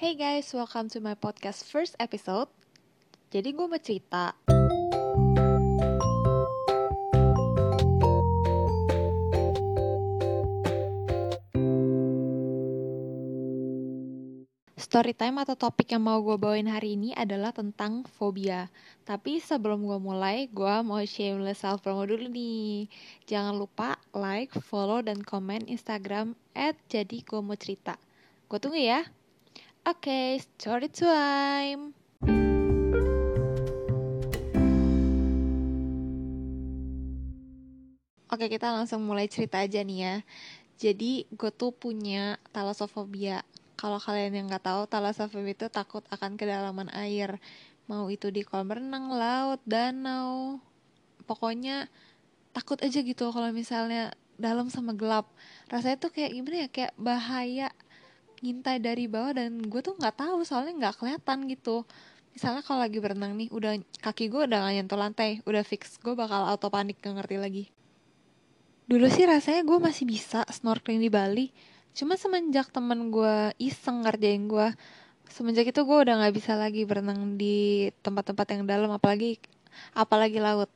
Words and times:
Hey 0.00 0.16
guys, 0.16 0.48
welcome 0.56 0.88
to 0.96 0.98
my 1.04 1.12
podcast 1.12 1.60
first 1.68 1.92
episode. 2.00 2.48
Jadi 3.36 3.52
gue 3.52 3.68
mau 3.68 3.76
cerita. 3.76 4.32
Story 14.80 15.12
time 15.12 15.44
atau 15.44 15.52
topik 15.52 15.92
yang 15.92 16.00
mau 16.00 16.16
gue 16.24 16.40
bawain 16.40 16.64
hari 16.64 16.96
ini 16.96 17.12
adalah 17.12 17.52
tentang 17.52 18.08
fobia. 18.08 18.72
Tapi 19.04 19.36
sebelum 19.36 19.84
gue 19.84 20.00
mulai, 20.00 20.48
gue 20.48 20.74
mau 20.80 21.04
shameless 21.04 21.60
self 21.60 21.84
promo 21.84 22.08
dulu 22.08 22.24
nih. 22.24 22.88
Jangan 23.28 23.52
lupa 23.52 24.00
like, 24.16 24.56
follow, 24.64 25.04
dan 25.04 25.20
komen 25.20 25.68
Instagram 25.68 26.32
at 26.56 26.80
jadi 26.88 27.20
gue 27.20 27.40
mau 27.44 27.52
cerita. 27.60 28.00
Gue 28.48 28.56
tunggu 28.56 28.80
ya. 28.80 29.04
Oke, 29.90 30.06
okay, 30.06 30.38
story 30.38 30.86
time. 30.86 31.90
Oke, 38.30 38.46
kita 38.46 38.70
langsung 38.70 39.02
mulai 39.02 39.26
cerita 39.26 39.58
aja 39.58 39.82
nih 39.82 39.98
ya. 39.98 40.16
Jadi, 40.78 41.26
gue 41.34 41.50
tuh 41.50 41.74
punya 41.74 42.38
talasophobia 42.54 43.42
kalau 43.74 43.98
kalian 43.98 44.30
yang 44.30 44.46
nggak 44.46 44.62
tahu, 44.62 44.86
thalassophobic 44.86 45.58
itu 45.58 45.66
takut 45.66 46.06
akan 46.14 46.38
kedalaman 46.38 46.86
air. 46.94 47.42
Mau 47.90 48.06
itu 48.14 48.30
di 48.30 48.46
kolam 48.46 48.70
renang, 48.70 49.10
laut, 49.10 49.58
danau. 49.66 50.62
Pokoknya 51.26 51.90
takut 52.54 52.78
aja 52.78 53.02
gitu 53.02 53.34
kalau 53.34 53.50
misalnya 53.50 54.14
dalam 54.38 54.70
sama 54.70 54.94
gelap. 54.94 55.26
Rasanya 55.66 55.98
tuh 55.98 56.14
kayak 56.14 56.30
gimana 56.30 56.56
ya, 56.62 56.68
kayak 56.70 56.94
bahaya 56.94 57.74
ngintai 58.40 58.80
dari 58.80 59.04
bawah 59.04 59.36
dan 59.36 59.60
gue 59.60 59.80
tuh 59.84 59.94
nggak 59.96 60.16
tahu 60.16 60.44
soalnya 60.44 60.88
nggak 60.88 60.94
kelihatan 61.00 61.48
gitu. 61.48 61.84
Misalnya 62.30 62.62
kalau 62.62 62.80
lagi 62.80 62.98
berenang 63.02 63.34
nih 63.34 63.50
udah 63.50 63.76
kaki 64.00 64.30
gue 64.30 64.46
udah 64.46 64.58
gak 64.62 64.74
nyentuh 64.74 64.98
lantai 64.98 65.30
udah 65.44 65.62
fix 65.66 65.98
gue 65.98 66.14
bakal 66.14 66.46
auto 66.46 66.70
panik 66.70 67.02
gak 67.02 67.18
ngerti 67.18 67.36
lagi. 67.36 67.64
Dulu 68.86 69.06
sih 69.10 69.26
rasanya 69.26 69.62
gue 69.66 69.78
masih 69.78 70.04
bisa 70.06 70.46
snorkeling 70.46 71.02
di 71.02 71.10
Bali 71.10 71.46
cuma 71.90 72.14
semenjak 72.14 72.70
temen 72.70 73.10
gue 73.10 73.50
iseng 73.58 74.06
ngerjain 74.06 74.46
gue 74.46 74.70
semenjak 75.26 75.74
itu 75.74 75.82
gue 75.82 75.98
udah 76.06 76.22
nggak 76.22 76.34
bisa 76.38 76.54
lagi 76.54 76.86
berenang 76.86 77.34
di 77.34 77.90
tempat-tempat 78.06 78.46
yang 78.54 78.62
dalam 78.66 78.90
apalagi 78.94 79.42
apalagi 79.94 80.38
laut. 80.38 80.70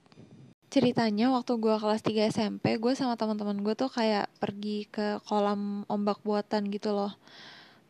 Ceritanya 0.75 1.31
waktu 1.31 1.55
gue 1.55 1.75
kelas 1.79 2.03
3 2.03 2.35
SMP 2.35 2.83
gue 2.83 2.99
sama 2.99 3.15
teman-teman 3.15 3.63
gue 3.63 3.75
tuh 3.79 3.87
kayak 3.87 4.27
pergi 4.43 4.91
ke 4.91 5.23
kolam 5.23 5.87
ombak 5.87 6.19
buatan 6.27 6.67
gitu 6.67 6.91
loh 6.91 7.15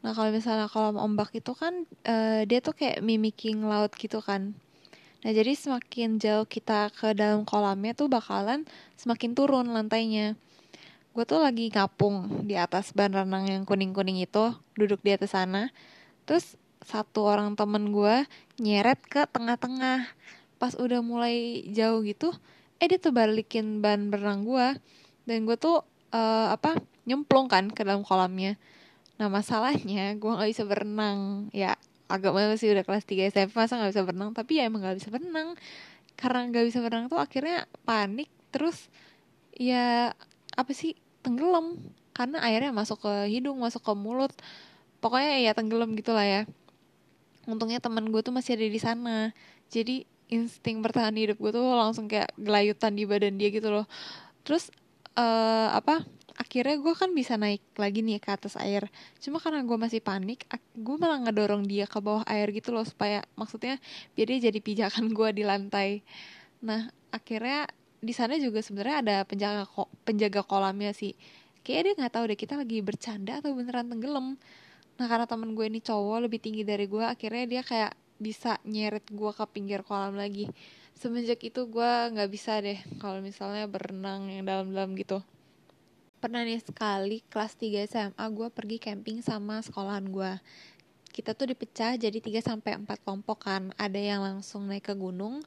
nah 0.04 0.12
kalau 0.12 0.28
misalnya 0.28 0.68
kolam 0.68 1.00
ombak 1.00 1.32
itu 1.32 1.56
kan 1.56 1.88
uh, 2.04 2.44
dia 2.44 2.60
tuh 2.60 2.76
kayak 2.76 3.00
mimicking 3.00 3.64
laut 3.64 3.88
gitu 3.96 4.20
kan. 4.20 4.52
Nah 5.24 5.32
jadi 5.32 5.56
semakin 5.56 6.20
jauh 6.20 6.44
kita 6.44 6.92
ke 6.92 7.16
dalam 7.16 7.48
kolamnya 7.48 7.96
tuh 7.96 8.12
bakalan 8.12 8.68
semakin 9.00 9.32
turun 9.32 9.72
lantainya. 9.72 10.36
Gue 11.16 11.24
tuh 11.24 11.40
lagi 11.40 11.72
ngapung 11.72 12.44
di 12.44 12.60
atas 12.60 12.92
ban 12.92 13.16
renang 13.16 13.48
yang 13.48 13.64
kuning-kuning 13.64 14.20
itu 14.20 14.52
duduk 14.76 15.00
di 15.00 15.16
atas 15.16 15.32
sana. 15.32 15.72
Terus 16.28 16.60
satu 16.84 17.24
orang 17.24 17.56
temen 17.56 17.88
gue 17.88 18.28
nyeret 18.60 19.00
ke 19.08 19.24
tengah-tengah. 19.32 20.04
Pas 20.60 20.76
udah 20.76 21.00
mulai 21.00 21.64
jauh 21.72 22.04
gitu 22.04 22.36
eh 22.82 22.86
dia 22.90 22.98
tuh 23.00 23.16
balikin 23.16 23.80
ban 23.80 24.10
berenang 24.12 24.44
gue 24.44 24.68
dan 25.24 25.38
gue 25.48 25.56
tuh 25.56 25.80
uh, 26.12 26.52
apa 26.52 26.76
nyemplung 27.08 27.48
kan 27.48 27.72
ke 27.72 27.80
dalam 27.80 28.04
kolamnya 28.04 28.60
nah 29.14 29.30
masalahnya 29.30 30.14
gue 30.18 30.30
nggak 30.30 30.50
bisa 30.50 30.64
berenang. 30.66 31.48
Ya 31.54 31.78
agak 32.10 32.34
malu 32.34 32.54
sih 32.58 32.70
udah 32.70 32.84
kelas 32.86 33.04
3 33.08 33.30
SMP 33.32 33.52
masa 33.56 33.78
nggak 33.78 33.92
bisa 33.94 34.02
berenang? 34.06 34.30
Tapi 34.34 34.52
ya 34.60 34.62
emang 34.68 34.82
nggak 34.82 34.96
bisa 34.98 35.08
berenang. 35.14 35.58
Karena 36.18 36.40
nggak 36.50 36.64
bisa 36.68 36.78
berenang 36.82 37.06
tuh 37.10 37.20
akhirnya 37.22 37.66
panik 37.86 38.30
terus 38.54 38.90
ya 39.54 40.14
apa 40.54 40.72
sih 40.74 40.98
tenggelam. 41.22 41.78
Karena 42.14 42.42
airnya 42.46 42.70
masuk 42.70 43.02
ke 43.06 43.12
hidung 43.30 43.58
masuk 43.62 43.82
ke 43.82 43.92
mulut. 43.94 44.32
Pokoknya 45.02 45.42
ya 45.42 45.52
tenggelam 45.54 45.94
gitulah 45.98 46.24
ya. 46.24 46.42
Untungnya 47.44 47.78
teman 47.82 48.08
gue 48.08 48.22
tuh 48.24 48.32
masih 48.34 48.56
ada 48.56 48.66
di 48.66 48.80
sana. 48.80 49.16
Jadi 49.68 50.06
insting 50.32 50.80
bertahan 50.80 51.14
hidup 51.14 51.36
gue 51.38 51.52
tuh 51.52 51.66
langsung 51.76 52.08
kayak 52.08 52.32
gelayutan 52.40 52.96
di 52.96 53.04
badan 53.04 53.36
dia 53.36 53.50
gitu 53.52 53.68
loh. 53.68 53.86
Terus 54.46 54.70
uh, 55.18 55.70
apa 55.74 56.02
akhirnya 56.34 56.76
gue 56.82 56.94
kan 56.98 57.10
bisa 57.14 57.38
naik 57.38 57.62
lagi 57.78 58.02
nih 58.02 58.18
ke 58.18 58.30
atas 58.34 58.58
air. 58.58 58.90
Cuma 59.22 59.38
karena 59.38 59.62
gue 59.62 59.78
masih 59.78 60.02
panik 60.02 60.46
gue 60.74 60.96
malah 60.98 61.22
ngedorong 61.22 61.62
dia 61.66 61.86
ke 61.86 61.98
bawah 62.02 62.26
air 62.26 62.50
gitu 62.50 62.74
loh 62.74 62.82
supaya 62.82 63.22
maksudnya 63.38 63.78
biar 64.18 64.26
dia 64.34 64.50
jadi 64.50 64.58
pijakan 64.58 65.14
gue 65.14 65.28
di 65.30 65.42
lantai. 65.46 66.02
Nah 66.66 66.90
akhirnya 67.14 67.70
di 68.02 68.12
sana 68.12 68.36
juga 68.36 68.60
sebenarnya 68.60 68.96
ada 69.00 69.16
penjaga 69.24 69.64
ko 69.64 69.86
penjaga 70.02 70.42
kolamnya 70.42 70.90
sih. 70.90 71.14
Kayak 71.64 71.80
dia 71.86 71.92
nggak 72.04 72.12
tahu 72.12 72.24
deh 72.28 72.38
kita 72.38 72.54
lagi 72.58 72.78
bercanda 72.82 73.38
atau 73.38 73.54
beneran 73.54 73.86
tenggelam. 73.88 74.36
Nah 74.98 75.06
karena 75.06 75.26
temen 75.30 75.54
gue 75.54 75.66
ini 75.70 75.80
cowok 75.80 76.26
lebih 76.26 76.42
tinggi 76.42 76.66
dari 76.66 76.90
gue 76.90 77.02
akhirnya 77.02 77.44
dia 77.46 77.62
kayak 77.62 77.94
bisa 78.18 78.58
nyeret 78.66 79.06
gue 79.10 79.30
ke 79.30 79.44
pinggir 79.54 79.86
kolam 79.86 80.18
lagi. 80.18 80.50
Semenjak 80.98 81.42
itu 81.46 81.66
gue 81.70 81.90
nggak 82.14 82.30
bisa 82.30 82.58
deh 82.58 82.78
kalau 82.98 83.22
misalnya 83.22 83.66
berenang 83.66 84.30
yang 84.30 84.46
dalam-dalam 84.46 84.94
gitu 84.94 85.22
pernah 86.24 86.40
nih 86.40 86.64
sekali 86.64 87.20
kelas 87.28 87.52
3 87.60 87.84
SMA 87.84 88.24
gue 88.32 88.48
pergi 88.48 88.80
camping 88.80 89.20
sama 89.20 89.60
sekolahan 89.60 90.08
gue 90.08 90.32
kita 91.12 91.36
tuh 91.36 91.52
dipecah 91.52 92.00
jadi 92.00 92.16
3 92.16 92.40
sampai 92.40 92.80
4 92.80 93.04
kelompok 93.04 93.44
kan 93.44 93.76
ada 93.76 94.00
yang 94.00 94.24
langsung 94.24 94.64
naik 94.64 94.88
ke 94.88 94.96
gunung 94.96 95.44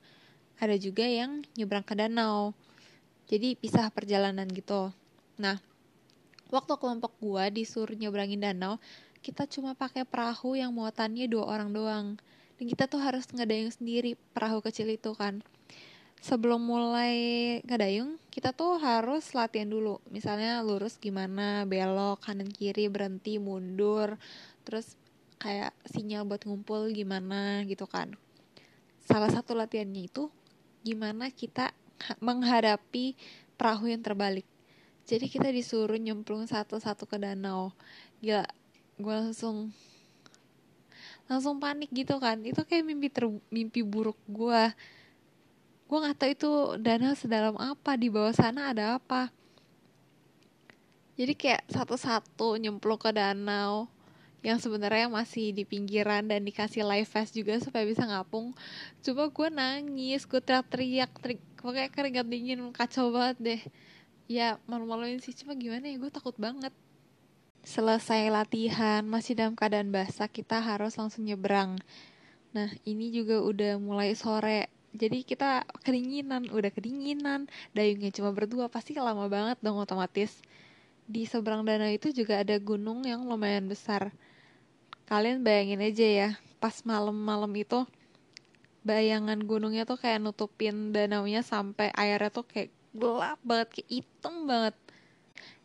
ada 0.58 0.74
juga 0.74 1.06
yang 1.06 1.46
nyebrang 1.54 1.86
ke 1.86 1.94
danau. 1.94 2.58
Jadi 3.30 3.54
pisah 3.54 3.94
perjalanan 3.94 4.50
gitu. 4.50 4.90
Nah, 5.38 5.62
waktu 6.50 6.74
kelompok 6.82 7.14
gua 7.22 7.54
disuruh 7.54 7.94
nyebrangin 7.94 8.42
danau, 8.42 8.82
kita 9.22 9.46
cuma 9.46 9.78
pakai 9.78 10.02
perahu 10.02 10.58
yang 10.58 10.74
muatannya 10.74 11.30
dua 11.30 11.46
orang 11.46 11.70
doang. 11.70 12.08
Dan 12.58 12.66
kita 12.66 12.90
tuh 12.90 12.98
harus 12.98 13.30
ngedayung 13.30 13.70
sendiri 13.70 14.18
perahu 14.34 14.66
kecil 14.66 14.90
itu 14.90 15.14
kan. 15.14 15.46
Sebelum 16.18 16.60
mulai 16.60 17.16
ngedayung, 17.64 18.18
kita 18.34 18.52
tuh 18.52 18.82
harus 18.82 19.32
latihan 19.38 19.70
dulu. 19.70 20.02
Misalnya 20.10 20.60
lurus 20.66 20.98
gimana, 20.98 21.64
belok, 21.64 22.26
kanan 22.26 22.50
kiri, 22.50 22.90
berhenti, 22.90 23.38
mundur. 23.38 24.18
Terus 24.66 24.98
kayak 25.38 25.74
sinyal 25.86 26.26
buat 26.26 26.44
ngumpul 26.44 26.90
gimana 26.90 27.62
gitu 27.70 27.86
kan. 27.86 28.18
Salah 29.06 29.30
satu 29.30 29.54
latihannya 29.56 30.10
itu 30.10 30.28
gimana 30.82 31.30
kita 31.30 31.72
menghadapi 32.20 33.18
perahu 33.58 33.90
yang 33.90 34.02
terbalik. 34.04 34.46
Jadi 35.08 35.32
kita 35.32 35.48
disuruh 35.48 35.96
nyemplung 35.96 36.44
satu-satu 36.44 37.08
ke 37.08 37.16
danau. 37.16 37.72
Gila, 38.20 38.44
gue 39.00 39.16
langsung 39.16 39.72
langsung 41.32 41.64
panik 41.64 41.88
gitu 41.96 42.20
kan. 42.20 42.44
Itu 42.44 42.68
kayak 42.68 42.84
mimpi 42.84 43.08
ter, 43.08 43.32
mimpi 43.48 43.82
buruk 43.88 44.20
gue. 44.28 44.76
Gue 45.88 45.98
nggak 46.04 46.18
tahu 46.20 46.32
itu 46.36 46.52
danau 46.84 47.16
sedalam 47.16 47.56
apa 47.56 47.96
di 47.96 48.12
bawah 48.12 48.36
sana 48.36 48.76
ada 48.76 49.00
apa. 49.00 49.32
Jadi 51.16 51.34
kayak 51.34 51.64
satu-satu 51.72 52.60
nyemplung 52.60 53.00
ke 53.00 53.10
danau 53.16 53.88
yang 54.46 54.62
sebenarnya 54.62 55.10
masih 55.10 55.50
di 55.50 55.66
pinggiran 55.66 56.28
dan 56.28 56.46
dikasih 56.46 56.86
live 56.86 57.10
vest 57.10 57.34
juga 57.34 57.58
supaya 57.58 57.88
bisa 57.88 58.06
ngapung. 58.06 58.54
Coba 59.02 59.32
gue 59.32 59.48
nangis 59.50 60.28
gue 60.30 60.44
teriak-teriak 60.44 61.12
terik 61.24 61.42
pokoknya 61.58 61.90
keringat 61.90 62.28
dingin 62.30 62.60
kacau 62.76 63.10
banget 63.10 63.38
deh. 63.40 63.62
Ya 64.28 64.60
malu-maluin 64.68 65.24
sih 65.24 65.34
cuma 65.34 65.56
gimana 65.56 65.88
ya 65.88 65.98
gue 65.98 66.12
takut 66.12 66.36
banget. 66.36 66.76
Selesai 67.64 68.28
latihan 68.28 69.02
masih 69.08 69.40
dalam 69.40 69.58
keadaan 69.58 69.90
basah 69.90 70.28
kita 70.28 70.60
harus 70.60 71.00
langsung 71.00 71.26
nyebrang. 71.26 71.80
Nah 72.54 72.70
ini 72.86 73.10
juga 73.10 73.42
udah 73.42 73.82
mulai 73.82 74.14
sore 74.14 74.70
jadi 74.98 75.22
kita 75.22 75.64
kedinginan 75.86 76.50
udah 76.50 76.74
kedinginan 76.74 77.46
dayungnya 77.78 78.10
cuma 78.10 78.34
berdua 78.34 78.66
pasti 78.68 78.98
lama 78.98 79.30
banget 79.30 79.62
dong 79.62 79.78
otomatis. 79.78 80.42
Di 81.08 81.24
seberang 81.24 81.64
danau 81.64 81.88
itu 81.88 82.12
juga 82.12 82.42
ada 82.42 82.58
gunung 82.60 83.06
yang 83.06 83.24
lumayan 83.24 83.70
besar. 83.70 84.12
Kalian 85.08 85.46
bayangin 85.46 85.80
aja 85.80 86.04
ya 86.04 86.30
pas 86.58 86.84
malam-malam 86.84 87.54
itu 87.56 87.86
bayangan 88.82 89.38
gunungnya 89.46 89.86
tuh 89.86 90.02
kayak 90.02 90.20
nutupin 90.20 90.92
danaunya 90.92 91.46
sampai 91.46 91.94
airnya 91.94 92.34
tuh 92.34 92.44
kayak 92.44 92.74
gelap 92.98 93.40
banget 93.46 93.68
kayak 93.80 93.90
hitam 94.02 94.36
banget. 94.50 94.76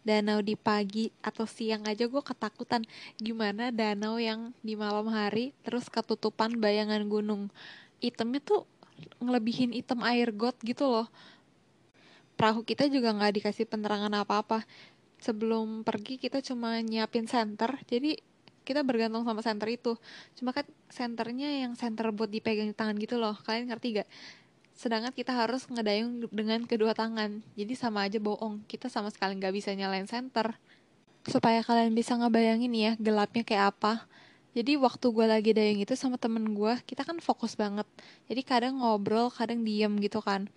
Danau 0.03 0.43
di 0.43 0.59
pagi 0.59 1.15
atau 1.23 1.47
siang 1.47 1.87
aja 1.87 2.11
gue 2.11 2.23
ketakutan 2.23 2.83
gimana 3.17 3.71
danau 3.71 4.19
yang 4.19 4.51
di 4.61 4.75
malam 4.75 5.09
hari 5.09 5.55
terus 5.65 5.89
ketutupan 5.89 6.59
bayangan 6.59 7.07
gunung? 7.09 7.49
Hitamnya 8.03 8.43
tuh 8.43 8.67
ngelebihin 9.23 9.75
hitam 9.75 10.01
air 10.05 10.31
got 10.35 10.57
gitu 10.63 10.89
loh. 10.89 11.09
Perahu 12.35 12.67
kita 12.67 12.89
juga 12.89 13.13
nggak 13.13 13.43
dikasih 13.43 13.69
penerangan 13.69 14.13
apa-apa. 14.25 14.65
Sebelum 15.23 15.87
pergi 15.87 16.19
kita 16.19 16.43
cuma 16.43 16.83
nyiapin 16.83 17.31
senter. 17.31 17.79
Jadi 17.87 18.19
kita 18.63 18.83
bergantung 18.83 19.23
sama 19.23 19.43
center 19.43 19.69
itu. 19.71 19.95
Cuma 20.39 20.51
kan 20.51 20.67
senternya 20.91 21.67
yang 21.67 21.79
center 21.79 22.11
buat 22.11 22.31
dipegang 22.31 22.71
di 22.71 22.77
tangan 22.77 22.97
gitu 22.99 23.19
loh. 23.19 23.39
Kalian 23.47 23.71
ngerti 23.71 24.03
gak 24.03 24.11
sedangkan 24.73 25.13
kita 25.13 25.37
harus 25.37 25.69
ngedayung 25.69 26.27
dengan 26.33 26.65
kedua 26.67 26.97
tangan. 26.97 27.45
Jadi 27.55 27.75
sama 27.79 28.09
aja 28.09 28.19
bohong. 28.19 28.65
Kita 28.67 28.91
sama 28.91 29.13
sekali 29.13 29.39
nggak 29.39 29.55
bisa 29.55 29.71
nyalain 29.77 30.09
center 30.09 30.59
supaya 31.23 31.63
kalian 31.63 31.95
bisa 31.95 32.19
ngebayangin 32.19 32.75
ya 32.75 32.93
gelapnya 32.99 33.47
kayak 33.47 33.79
apa 33.79 34.11
jadi 34.53 34.77
waktu 34.77 35.07
gue 35.09 35.25
lagi 35.25 35.51
dayung 35.57 35.81
itu 35.81 35.97
sama 35.97 36.21
temen 36.21 36.53
gue 36.53 36.77
kita 36.85 37.09
kan 37.09 37.17
fokus 37.25 37.57
banget. 37.57 37.89
Jadi 38.29 38.41
kadang 38.45 38.85
ngobrol 38.85 39.33
kadang 39.33 39.65
diem 39.65 39.97
gitu 39.97 40.21
kan. 40.21 40.53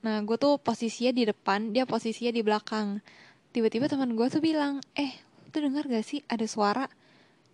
Nah 0.00 0.24
gue 0.24 0.40
tuh 0.40 0.56
posisinya 0.56 1.12
di 1.12 1.28
depan 1.28 1.76
dia 1.76 1.84
posisinya 1.84 2.32
di 2.32 2.40
belakang. 2.40 3.04
Tiba-tiba 3.52 3.92
teman 3.92 4.16
gue 4.16 4.26
tuh 4.32 4.40
bilang 4.40 4.80
eh 4.96 5.12
tuh 5.52 5.68
dengar 5.68 5.84
gak 5.84 6.00
sih 6.00 6.24
ada 6.32 6.48
suara? 6.48 6.88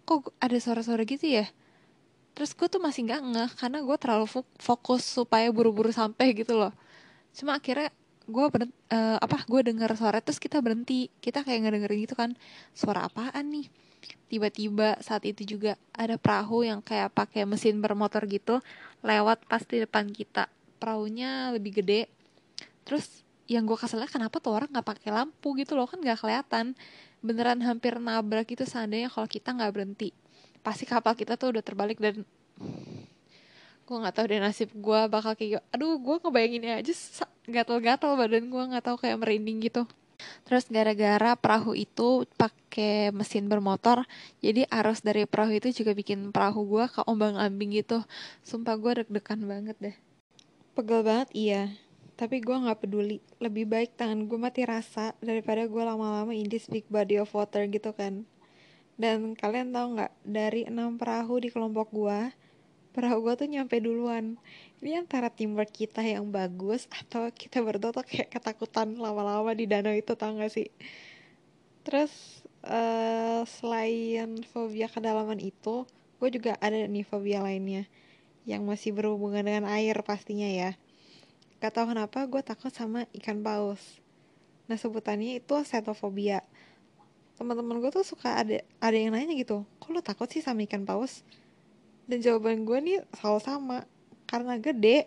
Kok 0.06 0.38
ada 0.38 0.54
suara-suara 0.54 1.02
gitu 1.02 1.26
ya? 1.26 1.50
Terus 2.38 2.54
gue 2.54 2.68
tuh 2.70 2.78
masih 2.78 3.10
nggak 3.10 3.22
ngeh 3.26 3.50
karena 3.58 3.78
gue 3.82 3.96
terlalu 3.98 4.26
fokus 4.62 5.02
supaya 5.02 5.50
buru-buru 5.50 5.90
sampai 5.90 6.30
gitu 6.30 6.54
loh. 6.54 6.70
Cuma 7.34 7.58
akhirnya 7.58 7.90
gue 8.26 8.46
uh, 8.46 9.18
apa 9.22 9.38
gue 9.46 9.60
dengar 9.70 9.94
suara 9.94 10.18
terus 10.18 10.42
kita 10.42 10.58
berhenti. 10.58 11.08
Kita 11.22 11.46
kayak 11.46 11.66
ngedengerin 11.66 11.98
gitu 12.02 12.14
kan 12.18 12.34
suara 12.74 13.06
apaan 13.06 13.54
nih? 13.54 13.66
Tiba-tiba 14.26 14.98
saat 14.98 15.22
itu 15.22 15.56
juga 15.56 15.78
ada 15.94 16.18
perahu 16.18 16.66
yang 16.66 16.82
kayak 16.82 17.14
pakai 17.14 17.46
mesin 17.46 17.78
bermotor 17.78 18.26
gitu 18.26 18.58
lewat 19.06 19.46
pas 19.46 19.62
di 19.62 19.82
depan 19.82 20.10
kita. 20.10 20.50
Perahunya 20.82 21.54
lebih 21.54 21.82
gede. 21.82 22.10
Terus 22.82 23.22
yang 23.46 23.62
gue 23.62 23.78
keselnya 23.78 24.10
kenapa 24.10 24.42
tuh 24.42 24.58
orang 24.58 24.70
nggak 24.74 24.86
pakai 24.86 25.10
lampu? 25.14 25.54
gitu 25.54 25.78
loh 25.78 25.86
kan 25.86 26.02
nggak 26.02 26.18
kelihatan. 26.18 26.74
Beneran 27.22 27.62
hampir 27.62 27.98
nabrak 28.02 28.50
gitu 28.50 28.66
seandainya 28.66 29.06
kalau 29.06 29.30
kita 29.30 29.54
nggak 29.54 29.70
berhenti. 29.70 30.10
Pasti 30.66 30.82
kapal 30.82 31.14
kita 31.14 31.38
tuh 31.38 31.54
udah 31.54 31.62
terbalik 31.62 32.02
dan 32.02 32.26
gue 33.86 33.96
nggak 34.02 34.14
tahu 34.18 34.26
deh 34.26 34.42
nasib 34.42 34.74
gue 34.74 35.00
bakal 35.06 35.38
kayak 35.38 35.62
aduh 35.70 35.94
gue 35.94 36.16
ngebayanginnya 36.18 36.82
aja 36.82 36.90
gatal-gatal 37.46 38.18
badan 38.18 38.50
gue 38.50 38.62
nggak 38.74 38.84
tahu 38.84 38.96
kayak 39.00 39.18
merinding 39.22 39.62
gitu. 39.62 39.86
Terus 40.48 40.64
gara-gara 40.72 41.36
perahu 41.36 41.76
itu 41.76 42.24
pakai 42.40 43.12
mesin 43.12 43.52
bermotor 43.52 44.08
jadi 44.40 44.64
arus 44.72 45.04
dari 45.04 45.28
perahu 45.28 45.52
itu 45.52 45.68
juga 45.76 45.92
bikin 45.92 46.32
perahu 46.32 46.64
gue 46.64 46.84
ke 46.88 47.00
ombang 47.04 47.36
ambing 47.36 47.76
gitu. 47.76 48.00
Sumpah 48.40 48.80
gue 48.80 49.04
deg-degan 49.04 49.44
banget 49.44 49.76
deh. 49.78 49.96
Pegel 50.72 51.04
banget 51.04 51.28
iya. 51.36 51.62
Tapi 52.16 52.40
gue 52.40 52.56
nggak 52.56 52.80
peduli. 52.80 53.20
Lebih 53.40 53.68
baik 53.68 54.00
tangan 54.00 54.24
gue 54.24 54.38
mati 54.40 54.64
rasa 54.64 55.12
daripada 55.20 55.68
gue 55.68 55.82
lama-lama 55.84 56.32
in 56.32 56.48
this 56.48 56.64
big 56.64 56.88
body 56.88 57.20
of 57.20 57.28
water 57.36 57.68
gitu 57.68 57.92
kan. 57.92 58.24
Dan 58.96 59.36
kalian 59.36 59.76
tahu 59.76 60.00
nggak 60.00 60.12
dari 60.24 60.64
enam 60.64 60.96
perahu 60.96 61.44
di 61.44 61.52
kelompok 61.52 61.92
gue 61.92 62.32
perahu 62.96 63.28
gue 63.28 63.34
tuh 63.44 63.48
nyampe 63.52 63.76
duluan. 63.76 64.40
Ini 64.80 65.04
antara 65.04 65.28
teamwork 65.28 65.68
kita 65.68 66.00
yang 66.00 66.32
bagus 66.32 66.88
atau 66.88 67.28
kita 67.28 67.60
berdua 67.60 67.92
tuh 67.92 68.08
kayak 68.08 68.32
ketakutan 68.32 68.96
lama-lama 68.96 69.52
di 69.52 69.68
danau 69.68 69.92
itu 69.92 70.16
tau 70.16 70.32
gak 70.32 70.48
sih? 70.48 70.72
Terus 71.84 72.40
uh, 72.64 73.44
selain 73.44 74.40
fobia 74.48 74.88
kedalaman 74.88 75.36
itu 75.36 75.84
gue 76.16 76.28
juga 76.32 76.56
ada 76.56 76.88
nih 76.88 77.04
fobia 77.04 77.44
lainnya 77.44 77.84
yang 78.48 78.64
masih 78.64 78.96
berhubungan 78.96 79.44
dengan 79.44 79.68
air 79.68 80.00
pastinya 80.00 80.48
ya. 80.48 80.72
Gak 81.60 81.76
tau 81.76 81.92
kenapa 81.92 82.24
gue 82.24 82.40
takut 82.40 82.72
sama 82.72 83.04
ikan 83.12 83.44
paus. 83.44 84.00
Nah 84.72 84.80
sebutannya 84.80 85.36
itu 85.36 85.52
setofobia 85.68 86.40
teman-teman 87.36 87.84
gue 87.84 87.92
tuh 87.92 88.00
suka 88.00 88.32
ada 88.40 88.64
ada 88.80 88.96
yang 88.96 89.12
nanya 89.12 89.36
gitu 89.36 89.68
kok 89.76 89.92
lo 89.92 90.00
takut 90.00 90.24
sih 90.24 90.40
sama 90.40 90.64
ikan 90.64 90.88
paus 90.88 91.20
dan 92.06 92.18
jawaban 92.22 92.62
gue 92.62 92.78
nih 92.82 92.98
selalu 93.18 93.40
sama. 93.42 93.78
Karena 94.26 94.58
gede. 94.58 95.06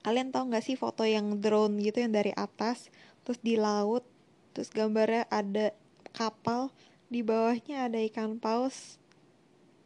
Kalian 0.00 0.32
tau 0.32 0.48
gak 0.48 0.64
sih 0.64 0.80
foto 0.80 1.04
yang 1.04 1.38
drone 1.38 1.76
gitu 1.78 2.00
yang 2.00 2.14
dari 2.14 2.32
atas 2.32 2.88
terus 3.20 3.36
di 3.44 3.60
laut 3.60 4.00
terus 4.56 4.72
gambarnya 4.72 5.28
ada 5.28 5.76
kapal 6.16 6.72
di 7.12 7.20
bawahnya 7.20 7.90
ada 7.90 8.00
ikan 8.08 8.40
paus. 8.40 8.96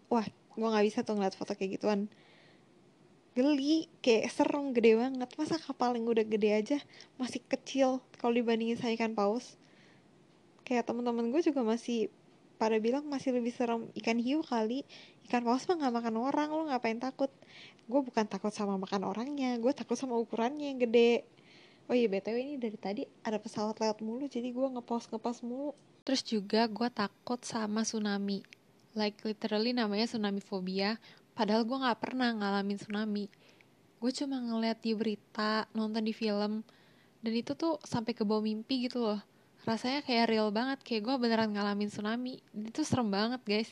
Wah 0.09 0.25
gue 0.55 0.69
nggak 0.71 0.87
bisa 0.87 1.03
tuh 1.03 1.19
ngeliat 1.19 1.35
foto 1.35 1.53
kayak 1.59 1.81
gituan. 1.81 2.07
Geli 3.35 3.91
kayak 3.99 4.31
serem 4.31 4.71
gede 4.71 4.95
banget. 4.95 5.29
Masa 5.35 5.59
kapal 5.59 5.99
yang 5.99 6.07
udah 6.07 6.23
gede 6.23 6.51
aja 6.55 6.79
masih 7.19 7.43
kecil 7.51 7.99
kalau 8.23 8.33
dibandingin 8.39 8.79
sama 8.79 8.95
ikan 8.95 9.13
paus? 9.19 9.59
Kayak 10.63 10.87
teman-teman 10.87 11.35
gue 11.35 11.43
juga 11.43 11.67
masih 11.67 12.09
pada 12.57 12.79
bilang 12.79 13.05
masih 13.11 13.35
lebih 13.35 13.51
serem 13.51 13.91
ikan 13.99 14.19
hiu 14.19 14.41
kali. 14.41 14.87
Ikan 15.27 15.43
paus 15.43 15.67
mah 15.67 15.77
nggak 15.81 15.95
makan 16.01 16.15
orang 16.21 16.49
lo 16.55 16.63
ngapain 16.71 16.99
takut? 17.03 17.31
Gue 17.91 18.01
bukan 18.01 18.25
takut 18.25 18.55
sama 18.55 18.79
makan 18.81 19.05
orangnya 19.05 19.59
gue 19.61 19.73
takut 19.75 19.99
sama 19.99 20.17
ukurannya 20.17 20.73
yang 20.75 20.81
gede. 20.81 21.27
Oh 21.85 21.93
iya 21.93 22.09
btw 22.09 22.37
ini 22.41 22.55
dari 22.57 22.79
tadi 22.81 23.03
ada 23.21 23.37
pesawat 23.37 23.77
lewat 23.77 24.01
mulu 24.01 24.25
jadi 24.25 24.49
gue 24.49 24.67
ngepost 24.79 25.13
ngepost 25.13 25.45
mulu. 25.45 25.77
Terus 26.05 26.25
juga 26.25 26.65
gue 26.71 26.89
takut 26.89 27.41
sama 27.45 27.85
tsunami. 27.85 28.41
Like 28.97 29.21
literally 29.27 29.77
namanya 29.77 30.09
tsunami 30.09 30.41
phobia. 30.41 30.97
Padahal 31.35 31.67
gue 31.67 31.77
nggak 31.77 31.99
pernah 32.01 32.33
ngalamin 32.33 32.79
tsunami. 32.79 33.27
Gue 34.01 34.13
cuma 34.15 34.39
ngeliat 34.39 34.81
di 34.81 34.93
berita 34.97 35.67
nonton 35.77 36.05
di 36.07 36.15
film. 36.15 36.65
Dan 37.25 37.33
itu 37.33 37.57
tuh 37.57 37.81
sampai 37.85 38.13
ke 38.13 38.21
bawah 38.23 38.45
mimpi 38.45 38.85
gitu 38.85 39.01
loh 39.01 39.34
rasanya 39.65 40.05
kayak 40.05 40.29
real 40.29 40.49
banget 40.53 40.79
kayak 40.85 41.03
gue 41.09 41.15
beneran 41.17 41.51
ngalamin 41.53 41.89
tsunami. 41.89 42.41
Itu 42.53 42.85
serem 42.85 43.09
banget 43.09 43.41
guys. 43.45 43.71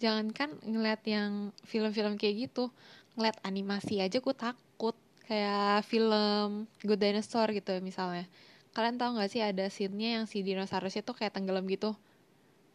Jangankan 0.00 0.60
ngeliat 0.64 1.00
yang 1.08 1.52
film-film 1.64 2.16
kayak 2.20 2.48
gitu 2.48 2.72
ngeliat 3.16 3.36
animasi 3.44 4.00
aja 4.00 4.16
gue 4.20 4.36
takut. 4.36 4.96
Kayak 5.26 5.84
film 5.84 6.70
Good 6.80 7.00
Dinosaur 7.00 7.52
gitu 7.52 7.76
misalnya. 7.84 8.24
Kalian 8.72 8.96
tahu 9.00 9.16
nggak 9.16 9.30
sih 9.32 9.40
ada 9.40 9.66
scene-nya 9.72 10.20
yang 10.20 10.24
si 10.28 10.44
dinosaurusnya 10.44 11.02
tuh 11.02 11.16
kayak 11.16 11.32
tenggelam 11.32 11.64
gitu? 11.66 11.96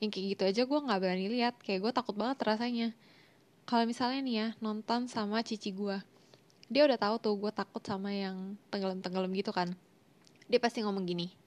Yang 0.01 0.09
kayak 0.17 0.25
gitu 0.35 0.43
aja 0.49 0.61
gue 0.65 0.79
nggak 0.81 0.99
berani 1.01 1.27
lihat. 1.29 1.55
Kayak 1.61 1.89
gue 1.89 1.91
takut 1.93 2.15
banget 2.17 2.37
rasanya. 2.43 2.87
Kalau 3.65 3.85
misalnya 3.85 4.19
nih 4.25 4.35
ya 4.35 4.47
nonton 4.59 5.05
sama 5.09 5.41
cici 5.41 5.73
gue 5.73 5.97
dia 6.71 6.87
udah 6.87 6.95
tahu 6.95 7.15
tuh 7.19 7.35
gue 7.35 7.51
takut 7.51 7.83
sama 7.83 8.15
yang 8.15 8.55
tenggelam 8.71 9.03
tenggelam 9.03 9.31
gitu 9.35 9.51
kan. 9.51 9.75
Dia 10.47 10.59
pasti 10.59 10.79
ngomong 10.83 11.03
gini 11.03 11.41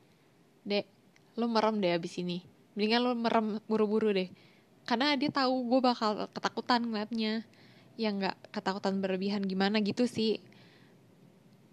dek 0.65 0.89
lo 1.35 1.47
merem 1.51 1.79
deh 1.83 1.95
abis 1.95 2.19
ini. 2.19 2.43
Mendingan 2.75 3.01
lo 3.03 3.13
merem 3.15 3.47
buru-buru 3.67 4.11
deh. 4.15 4.31
Karena 4.85 5.15
dia 5.15 5.31
tahu 5.31 5.67
gue 5.71 5.81
bakal 5.81 6.27
ketakutan 6.31 6.87
ngeliatnya. 6.87 7.43
Ya 7.95 8.11
nggak 8.11 8.51
ketakutan 8.51 8.99
berlebihan 8.99 9.47
gimana 9.47 9.79
gitu 9.83 10.07
sih. 10.11 10.43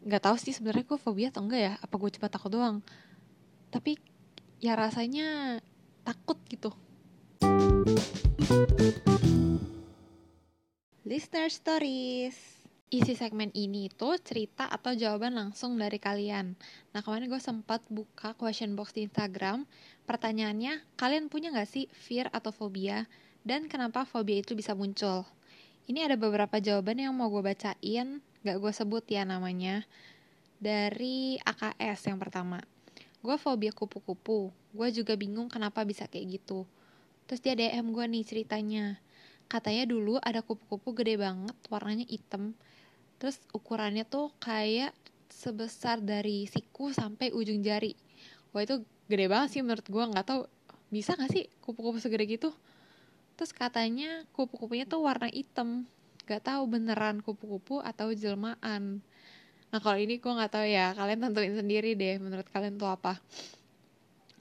Nggak 0.05 0.21
tahu 0.29 0.36
sih 0.38 0.53
sebenarnya 0.53 0.86
gue 0.86 1.00
fobia 1.01 1.29
atau 1.33 1.45
enggak 1.45 1.62
ya. 1.62 1.74
Apa 1.81 1.95
gue 1.97 2.09
cuma 2.13 2.29
takut 2.29 2.53
doang. 2.53 2.86
Tapi 3.74 3.97
ya 4.62 4.77
rasanya 4.77 5.57
takut 6.05 6.38
gitu. 6.50 6.69
Listener 11.01 11.50
stories 11.50 12.61
isi 12.91 13.15
segmen 13.15 13.55
ini 13.55 13.88
itu 13.88 14.19
cerita 14.19 14.67
atau 14.67 14.91
jawaban 14.91 15.31
langsung 15.31 15.79
dari 15.79 15.95
kalian. 15.95 16.60
Nah 16.91 17.00
kemarin 17.00 17.31
gue 17.31 17.39
sempat 17.39 17.79
buka 17.88 18.36
question 18.36 18.75
box 18.75 18.91
di 18.91 19.07
Instagram. 19.07 19.63
Pertanyaannya, 20.03 21.00
kalian 21.00 21.31
punya 21.31 21.55
gak 21.55 21.71
sih 21.71 21.88
fear 21.95 22.27
atau 22.36 22.51
fobia? 22.51 23.07
Dan 23.48 23.71
kenapa 23.71 24.03
fobia 24.03 24.43
itu 24.43 24.60
bisa 24.60 24.75
muncul? 24.75 25.24
Ini 25.88 26.12
ada 26.12 26.19
beberapa 26.19 26.60
jawaban 26.60 27.00
yang 27.00 27.15
mau 27.15 27.31
gue 27.31 27.39
bacain, 27.39 28.19
gak 28.43 28.57
gue 28.60 28.71
sebut 28.75 29.07
ya 29.07 29.24
namanya. 29.24 29.88
Dari 30.60 31.39
AKS 31.48 32.12
yang 32.12 32.19
pertama. 32.19 32.60
Gue 33.24 33.39
fobia 33.39 33.71
kupu-kupu. 33.71 34.51
Gue 34.75 34.88
juga 34.91 35.15
bingung 35.15 35.48
kenapa 35.48 35.88
bisa 35.88 36.12
kayak 36.12 36.43
gitu. 36.43 36.67
Terus 37.24 37.39
dia 37.39 37.55
DM 37.55 37.95
gue 37.95 38.03
nih 38.03 38.27
ceritanya. 38.27 39.00
Katanya 39.48 39.88
dulu 39.88 40.19
ada 40.19 40.43
kupu-kupu 40.43 40.91
gede 40.91 41.15
banget, 41.15 41.55
warnanya 41.71 42.03
hitam 42.12 42.51
terus 43.21 43.37
ukurannya 43.53 44.01
tuh 44.01 44.33
kayak 44.41 44.97
sebesar 45.29 46.01
dari 46.01 46.49
siku 46.49 46.89
sampai 46.89 47.29
ujung 47.29 47.61
jari. 47.61 47.93
Wah 48.49 48.65
itu 48.65 48.81
gede 49.05 49.29
banget 49.29 49.53
sih 49.53 49.61
menurut 49.61 49.85
gue 49.85 50.03
nggak 50.09 50.25
tahu 50.25 50.49
bisa 50.89 51.13
nggak 51.13 51.29
sih 51.29 51.45
kupu-kupu 51.61 52.01
segede 52.01 52.25
gitu? 52.25 52.49
Terus 53.37 53.53
katanya 53.53 54.25
kupu-kupunya 54.33 54.89
tuh 54.89 55.05
warna 55.05 55.29
hitam. 55.29 55.85
Nggak 56.25 56.49
tahu 56.49 56.61
beneran 56.65 57.21
kupu-kupu 57.21 57.77
atau 57.85 58.09
jelmaan. 58.09 59.05
Nah 59.69 59.79
kalau 59.79 60.01
ini 60.01 60.17
gue 60.17 60.31
nggak 60.33 60.57
tahu 60.57 60.65
ya. 60.65 60.97
Kalian 60.97 61.29
tentuin 61.29 61.53
sendiri 61.53 61.93
deh 61.93 62.17
menurut 62.17 62.49
kalian 62.49 62.81
tuh 62.81 62.89
apa. 62.89 63.21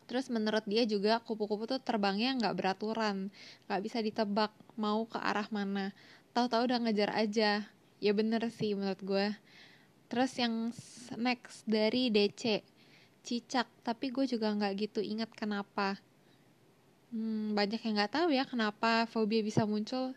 Terus 0.08 0.32
menurut 0.32 0.64
dia 0.64 0.88
juga 0.88 1.20
kupu-kupu 1.20 1.68
tuh 1.68 1.84
terbangnya 1.84 2.32
nggak 2.32 2.56
beraturan. 2.56 3.28
Nggak 3.68 3.80
bisa 3.84 4.00
ditebak 4.00 4.56
mau 4.80 5.04
ke 5.04 5.20
arah 5.20 5.52
mana. 5.52 5.92
Tahu-tahu 6.32 6.64
udah 6.64 6.78
ngejar 6.80 7.12
aja 7.12 7.68
ya 8.00 8.16
bener 8.16 8.42
sih 8.48 8.72
menurut 8.72 9.00
gue 9.04 9.26
terus 10.10 10.34
yang 10.40 10.74
next 11.14 11.62
dari 11.70 12.10
DC 12.10 12.64
cicak. 13.22 13.68
Tapi 13.86 14.10
gue 14.10 14.26
juga 14.26 14.50
nggak 14.50 14.72
gitu 14.80 15.00
ingat 15.04 15.30
kenapa. 15.30 16.00
Hmm, 17.14 17.54
banyak 17.54 17.78
yang 17.84 17.94
nggak 17.94 18.12
tahu 18.18 18.28
ya 18.34 18.42
kenapa 18.42 19.06
fobia 19.06 19.44
bisa 19.44 19.62
muncul. 19.68 20.16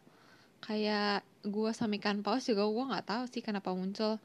Kayak 0.64 1.22
gue 1.44 1.70
sama 1.76 2.00
ikan 2.00 2.24
paus 2.26 2.48
juga 2.48 2.66
gue 2.66 2.86
nggak 2.90 3.06
tahu 3.06 3.24
sih 3.30 3.44
kenapa 3.46 3.76
muncul. 3.76 4.18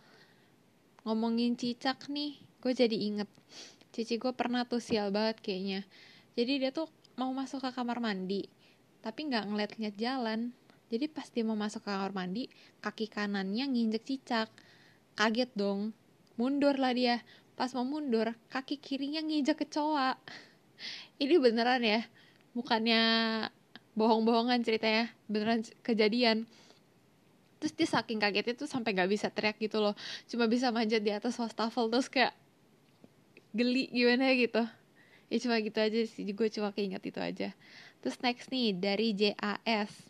Ngomongin 1.05 1.59
cicak 1.59 2.09
nih 2.09 2.41
gue 2.65 2.73
jadi 2.73 2.97
inget. 2.97 3.29
Cici 3.93 4.17
gue 4.17 4.33
pernah 4.33 4.65
tuh 4.65 4.81
sial 4.81 5.13
banget 5.13 5.43
kayaknya. 5.45 5.85
Jadi 6.39 6.65
dia 6.65 6.71
tuh 6.71 6.89
mau 7.19 7.35
masuk 7.35 7.61
ke 7.61 7.71
kamar 7.75 7.99
mandi 7.99 8.47
tapi 8.99 9.31
nggak 9.31 9.47
ngeliat-ngeliat 9.47 9.97
jalan 9.99 10.51
jadi 10.89 11.05
pas 11.13 11.29
dia 11.29 11.45
mau 11.45 11.57
masuk 11.57 11.85
ke 11.85 11.91
kamar 11.93 12.17
mandi 12.17 12.49
kaki 12.81 13.13
kanannya 13.13 13.69
nginjek 13.69 14.09
cicak. 14.09 14.49
Kaget 15.13 15.53
dong. 15.53 15.93
Mundur 16.41 16.81
lah 16.81 16.97
dia. 16.97 17.21
Pas 17.61 17.69
mau 17.77 17.85
mundur 17.85 18.33
kaki 18.49 18.81
kirinya 18.81 19.21
nginjek 19.21 19.69
kecoa 19.69 20.17
ini 21.23 21.37
beneran 21.37 21.85
ya. 21.85 22.01
Bukannya 22.57 23.03
bohong-bohongan 23.93 24.65
ceritanya. 24.65 25.13
Beneran 25.29 25.61
kejadian. 25.85 26.49
Terus 27.61 27.75
dia 27.77 27.89
saking 27.91 28.23
kagetnya 28.23 28.57
tuh 28.57 28.71
sampai 28.71 28.97
nggak 28.97 29.13
bisa 29.13 29.29
teriak 29.29 29.61
gitu 29.61 29.85
loh. 29.85 29.93
Cuma 30.25 30.49
bisa 30.49 30.73
manjat 30.73 31.05
di 31.05 31.13
atas 31.13 31.37
wastafel 31.37 31.93
terus 31.93 32.09
kayak 32.09 32.33
geli 33.53 33.93
gimana 33.93 34.33
gitu. 34.33 34.65
Ya 35.29 35.37
cuma 35.37 35.61
gitu 35.61 35.77
aja 35.77 36.01
sih. 36.09 36.25
Gue 36.33 36.49
cuma 36.49 36.73
keinget 36.73 37.05
itu 37.05 37.21
aja. 37.21 37.53
Terus 38.01 38.17
next 38.25 38.49
nih 38.49 38.73
dari 38.73 39.13
JAS 39.13 40.08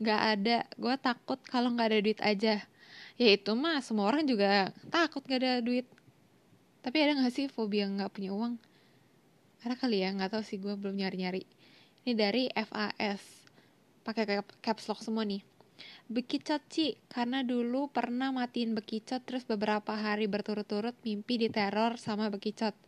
nggak 0.00 0.22
ada. 0.36 0.58
Gue 0.76 0.94
takut 1.00 1.40
kalau 1.46 1.72
nggak 1.72 1.88
ada 1.92 1.98
duit 2.02 2.20
aja. 2.24 2.64
Ya 3.16 3.28
itu 3.32 3.50
mah 3.56 3.80
semua 3.80 4.08
orang 4.08 4.28
juga 4.28 4.72
takut 4.92 5.24
nggak 5.24 5.40
ada 5.40 5.52
duit. 5.64 5.86
Tapi 6.84 6.96
ada 7.02 7.18
nggak 7.18 7.32
sih 7.34 7.46
fobia 7.48 7.88
nggak 7.88 8.12
punya 8.12 8.30
uang? 8.32 8.60
Ada 9.64 9.74
kali 9.74 10.04
ya 10.04 10.14
nggak 10.14 10.36
tahu 10.36 10.42
sih 10.46 10.60
gue 10.62 10.74
belum 10.78 10.94
nyari 10.94 11.16
nyari 11.18 11.42
ini 12.06 12.14
dari 12.14 12.46
FAS 12.54 13.18
pakai 14.06 14.38
caps 14.62 14.86
lock 14.86 15.02
semua 15.02 15.26
nih. 15.26 15.42
Bekicot 16.06 16.62
Ci, 16.70 16.94
karena 17.10 17.42
dulu 17.42 17.90
pernah 17.90 18.30
matiin 18.30 18.78
bekicot 18.78 19.26
terus 19.26 19.42
beberapa 19.42 19.90
hari 19.90 20.30
berturut-turut 20.30 20.94
mimpi 21.02 21.34
diteror 21.34 21.98
sama 21.98 22.30
bekicot. 22.30 22.78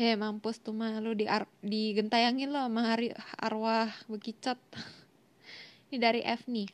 Ya 0.00 0.16
mampus 0.16 0.64
tuh 0.64 0.72
mah 0.72 0.96
lu 1.04 1.12
di 1.12 1.28
digentayangin 1.60 2.56
lo 2.56 2.64
sama 2.64 2.88
hari 2.88 3.12
arwah 3.36 3.92
bekicot. 4.08 4.56
ini 5.94 6.02
dari 6.02 6.20
F 6.26 6.50
nih. 6.50 6.66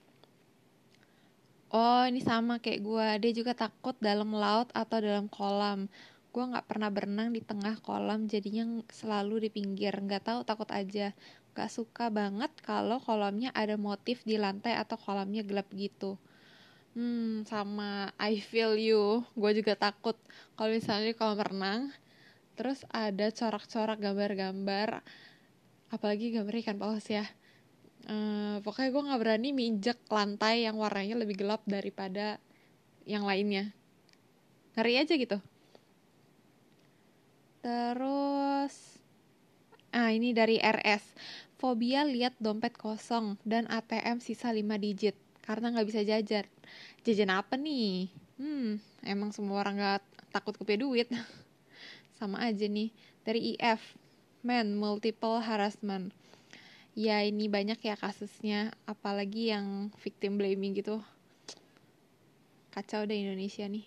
Oh 1.77 2.03
ini 2.09 2.25
sama 2.25 2.57
kayak 2.57 2.81
gue, 2.81 3.09
dia 3.23 3.33
juga 3.37 3.53
takut 3.53 3.95
dalam 4.01 4.33
laut 4.33 4.73
atau 4.73 4.99
dalam 4.99 5.29
kolam. 5.29 5.93
Gue 6.33 6.49
nggak 6.49 6.67
pernah 6.67 6.89
berenang 6.89 7.31
di 7.31 7.45
tengah 7.45 7.77
kolam, 7.85 8.27
jadinya 8.27 8.81
selalu 8.89 9.47
di 9.47 9.49
pinggir. 9.53 9.93
Nggak 9.93 10.25
tahu 10.25 10.41
takut 10.43 10.73
aja 10.73 11.13
gak 11.51 11.71
suka 11.71 12.09
banget 12.15 12.51
kalau 12.63 13.03
kolamnya 13.03 13.51
ada 13.51 13.75
motif 13.75 14.23
di 14.23 14.39
lantai 14.39 14.79
atau 14.79 14.95
kolamnya 14.95 15.43
gelap 15.43 15.67
gitu 15.75 16.15
hmm 16.95 17.47
sama 17.47 18.15
I 18.19 18.39
feel 18.39 18.79
you 18.79 19.27
gue 19.35 19.53
juga 19.59 19.75
takut 19.75 20.15
kalau 20.55 20.71
misalnya 20.71 21.11
di 21.11 21.17
kolam 21.19 21.39
renang 21.39 21.83
terus 22.55 22.87
ada 22.91 23.31
corak-corak 23.35 23.99
gambar-gambar 23.99 25.03
apalagi 25.91 26.35
gambar 26.35 26.55
ikan 26.63 26.79
paus 26.79 27.07
ya 27.11 27.27
uh, 28.07 28.57
pokoknya 28.65 28.89
gue 28.95 29.07
nggak 29.11 29.21
berani 29.21 29.49
minjek 29.53 29.99
lantai 30.09 30.65
yang 30.65 30.79
warnanya 30.81 31.19
lebih 31.19 31.41
gelap 31.41 31.61
daripada 31.67 32.41
yang 33.05 33.27
lainnya 33.27 33.75
ngeri 34.79 35.03
aja 35.03 35.15
gitu 35.19 35.39
terus 37.61 39.01
Ah, 39.91 40.15
ini 40.15 40.31
dari 40.31 40.63
RS. 40.63 41.03
Fobia 41.59 42.07
lihat 42.07 42.39
dompet 42.39 42.79
kosong 42.79 43.35
dan 43.43 43.67
ATM 43.67 44.23
sisa 44.23 44.55
5 44.55 44.79
digit 44.79 45.19
karena 45.43 45.75
nggak 45.75 45.89
bisa 45.91 46.07
jajan. 46.07 46.47
Jajan 47.03 47.31
apa 47.35 47.59
nih? 47.59 48.07
Hmm, 48.39 48.79
emang 49.03 49.35
semua 49.35 49.67
orang 49.67 49.75
nggak 49.83 50.03
takut 50.31 50.55
kepe 50.55 50.79
duit. 50.79 51.11
Sama 52.23 52.39
aja 52.39 52.71
nih. 52.71 52.95
Dari 53.27 53.59
IF, 53.59 53.83
man, 54.47 54.79
multiple 54.79 55.43
harassment. 55.43 56.15
Ya 56.99 57.23
ini 57.23 57.47
banyak 57.47 57.79
ya 57.81 57.95
kasusnya, 57.95 58.75
apalagi 58.85 59.55
yang 59.55 59.95
victim 60.03 60.37
blaming 60.37 60.75
gitu. 60.75 60.99
Kacau 62.75 63.07
deh 63.07 63.19
Indonesia 63.19 63.67
nih. 63.67 63.87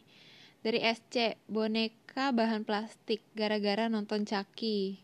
Dari 0.63 0.79
SC, 0.79 1.35
boneka 1.51 2.31
bahan 2.31 2.63
plastik 2.63 3.19
gara-gara 3.35 3.91
nonton 3.91 4.23
Caki 4.23 5.03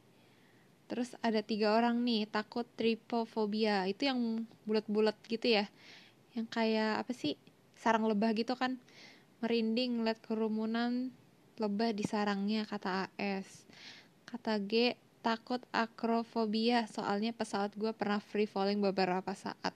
Terus 0.90 1.14
ada 1.22 1.46
tiga 1.46 1.78
orang 1.78 2.02
nih 2.02 2.26
takut 2.26 2.66
tripofobia 2.74 3.86
itu 3.86 4.10
yang 4.10 4.50
bulat-bulat 4.66 5.14
gitu 5.30 5.62
ya, 5.62 5.70
yang 6.34 6.50
kayak 6.50 7.06
apa 7.06 7.14
sih 7.14 7.38
sarang 7.78 8.10
lebah 8.10 8.34
gitu 8.34 8.58
kan, 8.58 8.82
merinding 9.46 10.02
ngeliat 10.02 10.18
kerumunan 10.26 11.14
lebah 11.62 11.94
di 11.94 12.02
sarangnya 12.10 12.66
kata 12.66 13.14
AS. 13.22 13.70
Kata 14.26 14.58
G 14.58 14.98
takut 15.20 15.60
akrofobia 15.76 16.88
soalnya 16.88 17.36
pesawat 17.36 17.76
gue 17.76 17.92
pernah 17.92 18.24
free 18.24 18.48
falling 18.48 18.80
beberapa 18.80 19.36
saat. 19.36 19.76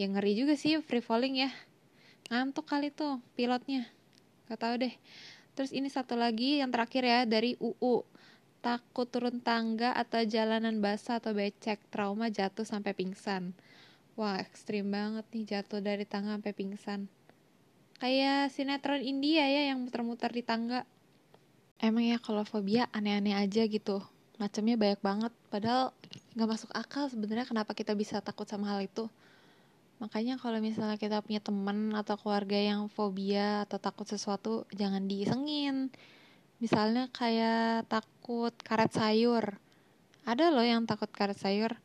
Yang 0.00 0.10
ngeri 0.16 0.32
juga 0.36 0.54
sih 0.56 0.80
free 0.80 1.04
falling 1.04 1.44
ya. 1.44 1.50
Ngantuk 2.32 2.64
kali 2.64 2.88
tuh 2.88 3.20
pilotnya. 3.36 3.88
Gak 4.48 4.60
tau 4.60 4.74
deh. 4.80 4.94
Terus 5.54 5.70
ini 5.76 5.92
satu 5.92 6.16
lagi 6.16 6.62
yang 6.62 6.72
terakhir 6.72 7.02
ya 7.04 7.20
dari 7.28 7.58
UU 7.60 8.06
takut 8.60 9.08
turun 9.08 9.40
tangga 9.40 9.96
atau 9.96 10.20
jalanan 10.24 10.84
basah 10.84 11.16
atau 11.16 11.32
becek, 11.32 11.80
trauma 11.88 12.28
jatuh 12.28 12.64
sampai 12.68 12.92
pingsan. 12.92 13.56
Wah, 14.20 14.36
ekstrim 14.36 14.92
banget 14.92 15.24
nih 15.32 15.44
jatuh 15.48 15.80
dari 15.80 16.04
tangga 16.04 16.36
sampai 16.36 16.52
pingsan. 16.52 17.08
Kayak 18.00 18.52
sinetron 18.52 19.00
India 19.00 19.48
ya 19.48 19.72
yang 19.72 19.80
muter-muter 19.80 20.28
di 20.32 20.44
tangga. 20.44 20.84
Emang 21.80 22.04
ya 22.04 22.20
kalau 22.20 22.44
fobia 22.44 22.88
aneh-aneh 22.92 23.32
aja 23.32 23.64
gitu. 23.64 24.04
Macamnya 24.40 24.80
banyak 24.80 25.00
banget. 25.04 25.32
Padahal 25.52 25.92
nggak 26.32 26.48
masuk 26.48 26.70
akal 26.72 27.12
sebenarnya 27.12 27.44
kenapa 27.44 27.76
kita 27.76 27.92
bisa 27.92 28.24
takut 28.24 28.48
sama 28.48 28.72
hal 28.72 28.80
itu. 28.80 29.04
Makanya 30.00 30.40
kalau 30.40 30.64
misalnya 30.64 30.96
kita 30.96 31.20
punya 31.20 31.44
teman 31.44 31.92
atau 31.92 32.16
keluarga 32.16 32.56
yang 32.56 32.88
fobia 32.88 33.68
atau 33.68 33.76
takut 33.76 34.08
sesuatu, 34.08 34.64
jangan 34.72 35.04
diisengin. 35.04 35.92
Misalnya 36.56 37.12
kayak 37.12 37.84
takut 37.92 38.56
karet 38.64 38.88
sayur. 38.96 39.60
Ada 40.24 40.48
loh 40.48 40.64
yang 40.64 40.88
takut 40.88 41.12
karet 41.12 41.36
sayur. 41.36 41.76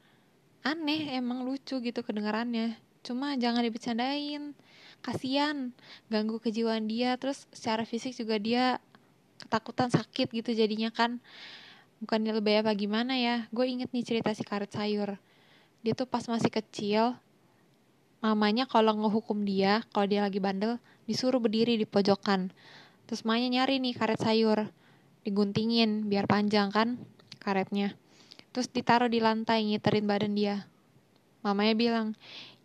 Aneh 0.64 1.12
emang 1.20 1.44
lucu 1.44 1.84
gitu 1.84 2.08
kedengarannya. 2.08 2.80
Cuma 3.04 3.36
jangan 3.36 3.68
dibicarain 3.68 4.56
kasihan 5.04 5.76
ganggu 6.08 6.40
kejiwaan 6.40 6.88
dia. 6.88 7.20
Terus 7.20 7.52
secara 7.52 7.84
fisik 7.84 8.16
juga 8.16 8.40
dia 8.40 8.80
ketakutan 9.44 9.92
sakit 9.92 10.32
gitu 10.32 10.56
jadinya 10.56 10.88
kan 10.88 11.20
bukannya 12.04 12.36
lebih 12.36 12.66
apa 12.66 12.72
gimana 12.76 13.16
ya. 13.16 13.48
Gue 13.52 13.72
inget 13.72 13.92
nih 13.92 14.04
cerita 14.04 14.32
si 14.36 14.44
karet 14.44 14.72
sayur. 14.72 15.16
Dia 15.86 15.94
tuh 15.96 16.10
pas 16.10 16.26
masih 16.26 16.50
kecil 16.50 17.16
mamanya 18.26 18.66
kalau 18.66 18.90
ngehukum 18.98 19.46
dia 19.46 19.86
kalau 19.94 20.10
dia 20.10 20.26
lagi 20.26 20.42
bandel 20.42 20.82
disuruh 21.06 21.38
berdiri 21.38 21.78
di 21.78 21.86
pojokan. 21.86 22.50
Terus 23.06 23.22
mamanya 23.24 23.62
nyari 23.62 23.80
nih 23.80 23.94
karet 23.96 24.20
sayur. 24.20 24.68
Diguntingin 25.26 26.10
biar 26.10 26.26
panjang 26.26 26.70
kan 26.74 27.02
karetnya. 27.42 27.94
Terus 28.52 28.72
ditaruh 28.72 29.10
di 29.12 29.22
lantai 29.22 29.66
ngiterin 29.68 30.06
badan 30.06 30.34
dia. 30.34 30.66
Mamanya 31.46 31.76
bilang 31.78 32.08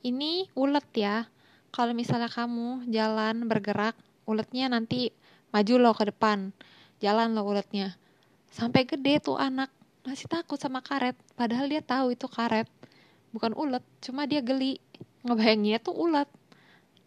ini 0.01 0.49
ulet 0.57 0.87
ya. 0.97 1.29
Kalau 1.71 1.95
misalnya 1.95 2.27
kamu 2.27 2.91
jalan 2.91 3.47
bergerak 3.47 3.95
uletnya 4.27 4.67
nanti 4.67 5.15
maju 5.55 5.75
loh 5.79 5.95
ke 5.95 6.11
depan. 6.11 6.51
Jalan 6.99 7.33
loh 7.33 7.47
uletnya 7.47 8.00
sampai 8.51 8.83
gede 8.85 9.23
tuh 9.23 9.39
anak. 9.39 9.71
Masih 10.05 10.27
takut 10.27 10.59
sama 10.59 10.83
karet. 10.83 11.15
Padahal 11.39 11.71
dia 11.71 11.81
tahu 11.81 12.13
itu 12.13 12.27
karet. 12.27 12.67
Bukan 13.31 13.55
ulet 13.55 13.85
cuma 14.03 14.27
dia 14.27 14.43
geli. 14.43 14.83
Ngebayanginnya 15.23 15.81
tuh 15.81 15.95
ulet. 15.95 16.29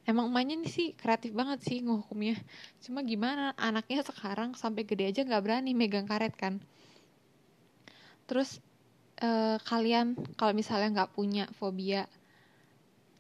Emang 0.04 0.28
emaknya 0.28 0.60
nih 0.60 0.72
sih 0.72 0.88
kreatif 1.00 1.32
banget 1.32 1.64
sih 1.64 1.80
ngehukumnya. 1.80 2.36
Cuma 2.84 3.04
gimana 3.08 3.56
anaknya 3.56 4.04
sekarang 4.04 4.52
sampai 4.56 4.84
gede 4.84 5.08
aja 5.12 5.22
nggak 5.24 5.44
berani 5.44 5.72
megang 5.72 6.08
karet 6.08 6.36
kan. 6.36 6.60
Terus 8.28 8.60
eh, 9.24 9.58
kalian 9.64 10.16
kalau 10.36 10.52
misalnya 10.52 11.04
nggak 11.04 11.12
punya 11.16 11.48
fobia 11.56 12.08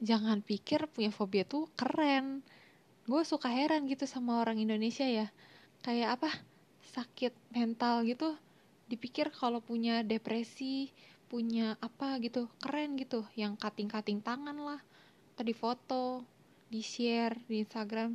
jangan 0.03 0.43
pikir 0.43 0.91
punya 0.91 1.09
fobia 1.15 1.47
tuh 1.47 1.71
keren. 1.79 2.43
Gue 3.07 3.23
suka 3.23 3.47
heran 3.47 3.87
gitu 3.87 4.03
sama 4.03 4.43
orang 4.43 4.59
Indonesia 4.59 5.07
ya. 5.07 5.31
Kayak 5.83 6.19
apa 6.19 6.29
sakit 6.93 7.33
mental 7.51 8.05
gitu 8.05 8.37
dipikir 8.85 9.33
kalau 9.33 9.57
punya 9.59 10.05
depresi 10.05 10.93
punya 11.25 11.73
apa 11.81 12.21
gitu 12.21 12.45
keren 12.61 12.93
gitu 12.93 13.25
yang 13.33 13.57
kating-kating 13.57 14.21
tangan 14.21 14.53
lah 14.53 14.77
tadi 15.33 15.49
foto 15.57 16.21
di 16.69 16.85
share 16.85 17.33
di 17.49 17.65
Instagram 17.65 18.13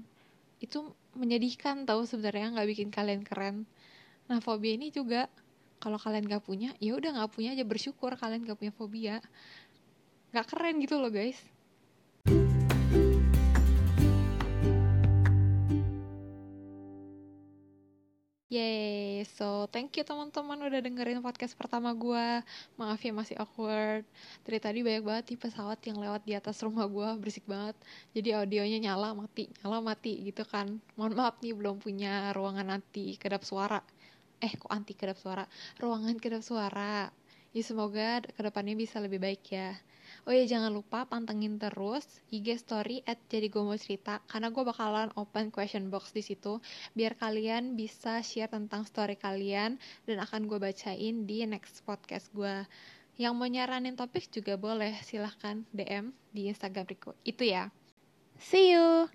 itu 0.63 0.95
menyedihkan 1.19 1.83
tahu 1.83 2.07
sebenarnya 2.07 2.55
nggak 2.55 2.69
bikin 2.75 2.89
kalian 2.91 3.23
keren. 3.23 3.67
Nah 4.31 4.39
fobia 4.39 4.75
ini 4.75 4.91
juga 4.91 5.27
kalau 5.79 5.99
kalian 5.99 6.27
gak 6.27 6.43
punya 6.43 6.75
ya 6.83 6.99
udah 6.99 7.23
nggak 7.23 7.31
punya 7.31 7.55
aja 7.55 7.63
bersyukur 7.63 8.19
kalian 8.19 8.43
gak 8.43 8.59
punya 8.59 8.75
fobia. 8.75 9.17
Nggak 10.35 10.47
keren 10.51 10.83
gitu 10.83 10.99
loh 10.99 11.11
guys 11.11 11.39
Yeay, 18.49 19.29
so 19.37 19.69
thank 19.69 19.93
you 19.93 20.05
teman-teman 20.09 20.57
udah 20.57 20.81
dengerin 20.81 21.21
podcast 21.21 21.53
pertama 21.53 21.93
gue 21.93 22.41
Maaf 22.81 22.97
ya 23.05 23.13
masih 23.13 23.37
awkward. 23.37 24.09
Dari 24.41 24.57
tadi 24.57 24.81
banyak 24.81 25.05
banget 25.05 25.25
nih 25.29 25.41
pesawat 25.45 25.77
yang 25.85 26.01
lewat 26.01 26.25
di 26.25 26.33
atas 26.33 26.65
rumah 26.65 26.89
gue 26.89 27.09
Berisik 27.21 27.45
banget. 27.45 27.77
Jadi 28.17 28.33
audionya 28.33 28.81
nyala 28.81 29.13
mati, 29.13 29.53
nyala 29.61 29.85
mati 29.85 30.25
gitu 30.25 30.49
kan. 30.49 30.81
Mohon 30.97 31.13
maaf 31.21 31.37
nih 31.45 31.53
belum 31.53 31.77
punya 31.77 32.33
ruangan 32.33 32.81
anti 32.81 33.21
kedap 33.21 33.45
suara. 33.45 33.85
Eh 34.41 34.57
kok 34.57 34.73
anti 34.73 34.97
kedap 34.97 35.21
suara? 35.21 35.45
Ruangan 35.77 36.17
kedap 36.17 36.41
suara 36.41 37.05
Ya 37.57 37.63
semoga 37.65 38.23
ke 38.25 38.41
depannya 38.45 38.77
bisa 38.77 39.01
lebih 39.01 39.19
baik 39.19 39.43
ya 39.53 39.77
Oh 40.29 40.33
ya 40.33 40.45
jangan 40.45 40.73
lupa 40.73 41.09
pantengin 41.09 41.57
terus 41.57 42.05
IG 42.29 42.61
story 42.61 43.01
at 43.09 43.17
jadi 43.29 43.49
gue 43.49 43.63
mau 43.65 43.77
cerita 43.77 44.21
karena 44.29 44.53
gue 44.53 44.65
bakalan 44.65 45.09
open 45.17 45.53
question 45.53 45.89
box 45.93 46.13
di 46.13 46.21
situ 46.25 46.61
biar 46.93 47.17
kalian 47.17 47.77
bisa 47.77 48.21
share 48.25 48.53
tentang 48.53 48.85
story 48.85 49.17
kalian 49.17 49.81
dan 50.05 50.17
akan 50.21 50.49
gue 50.49 50.59
bacain 50.61 51.25
di 51.25 51.45
next 51.49 51.85
podcast 51.85 52.33
gue. 52.37 52.65
Yang 53.19 53.35
mau 53.35 53.49
nyaranin 53.51 53.99
topik 53.99 54.31
juga 54.31 54.55
boleh 54.55 54.95
silahkan 55.03 55.67
DM 55.75 56.15
di 56.31 56.47
Instagram 56.47 56.87
Rico. 56.87 57.19
Itu 57.27 57.43
ya. 57.43 57.73
See 58.39 58.71
you! 58.71 59.11